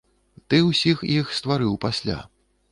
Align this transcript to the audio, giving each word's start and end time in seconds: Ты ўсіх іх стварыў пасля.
Ты 0.53 0.61
ўсіх 0.69 1.05
іх 1.19 1.37
стварыў 1.43 1.79
пасля. 1.87 2.19